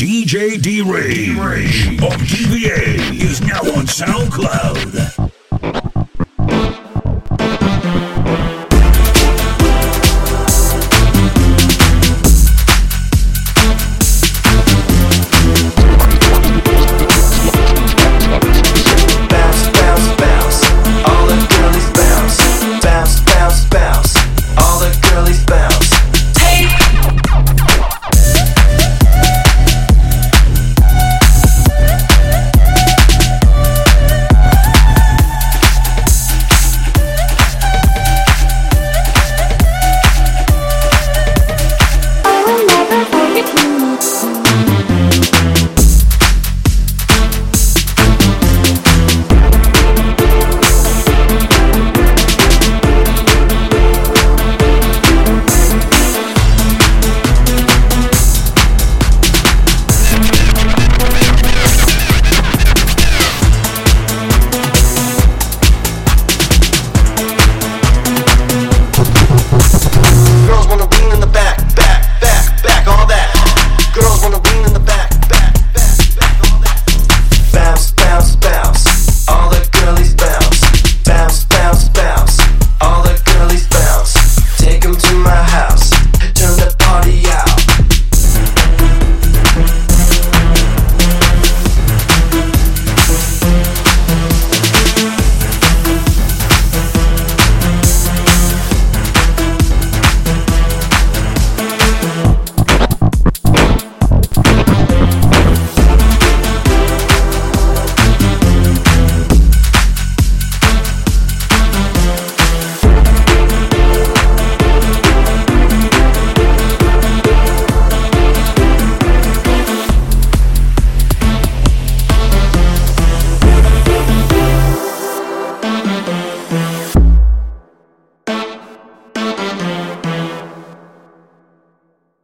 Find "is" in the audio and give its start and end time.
3.20-3.42